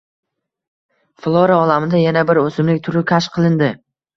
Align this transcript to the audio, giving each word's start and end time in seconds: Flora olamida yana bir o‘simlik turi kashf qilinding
Flora 1.25 1.59
olamida 1.65 2.01
yana 2.05 2.25
bir 2.33 2.41
o‘simlik 2.45 2.83
turi 2.89 3.07
kashf 3.13 3.37
qilinding 3.39 3.79